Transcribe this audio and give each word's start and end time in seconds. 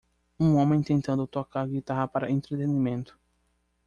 Um 0.39 0.55
homem 0.55 0.81
tentando 0.81 1.27
tocar 1.27 1.67
guitarra 1.67 2.07
para 2.07 2.31
entretenimento. 2.31 3.19